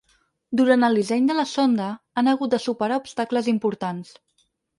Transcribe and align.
Durant 0.61 0.85
el 0.87 0.95
disseny 0.99 1.27
de 1.31 1.35
la 1.39 1.45
sonda 1.49 1.89
han 2.23 2.33
hagut 2.33 2.55
de 2.57 2.61
superar 2.65 2.99
obstacles 3.03 3.53
importants. 3.55 4.13